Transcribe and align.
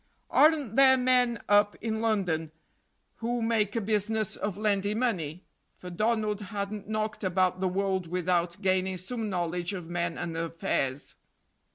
"Aren't 0.31 0.77
there 0.77 0.97
men 0.97 1.43
up 1.47 1.75
in 1.79 2.01
London 2.01 2.51
who 3.17 3.39
make 3.39 3.75
a 3.75 3.79
business 3.81 4.35
of 4.35 4.57
lending 4.57 4.97
money?" 4.97 5.45
for 5.75 5.91
Donald 5.91 6.41
hadn't 6.41 6.89
knocked 6.89 7.23
about 7.23 7.59
the 7.59 7.67
world 7.69 8.07
without 8.07 8.59
gaining 8.63 8.97
some 8.97 9.29
knowledge 9.29 9.73
of 9.73 9.91
men 9.91 10.17
and 10.17 10.35
affairs. 10.35 11.13